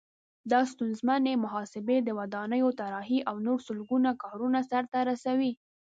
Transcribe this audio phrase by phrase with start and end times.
[0.51, 5.51] دا ستونزمنې محاسبې، د ودانیو طراحي او نور سلګونه کارونه سرته رسوي.